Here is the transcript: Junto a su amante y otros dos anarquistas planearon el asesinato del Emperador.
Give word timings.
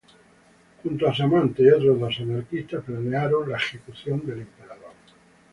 Junto 0.83 1.07
a 1.07 1.13
su 1.13 1.21
amante 1.21 1.61
y 1.61 1.69
otros 1.69 1.99
dos 1.99 2.19
anarquistas 2.21 2.83
planearon 2.83 3.49
el 3.49 3.53
asesinato 3.55 4.25
del 4.25 4.39
Emperador. 4.39 4.93